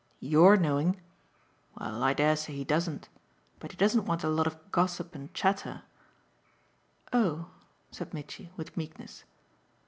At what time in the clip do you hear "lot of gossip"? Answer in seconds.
4.29-5.13